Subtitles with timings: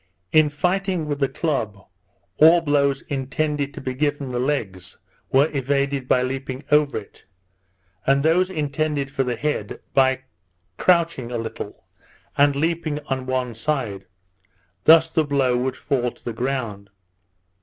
[0.31, 1.77] In fighting with the club,
[2.39, 4.97] all blows intended to be given the legs,
[5.31, 7.27] were evaded by leaping over it;
[8.07, 10.23] and those intended for the head, by
[10.79, 11.85] couching a little,
[12.35, 14.07] and leaping on one side;
[14.85, 16.89] thus the blow would fall to the ground.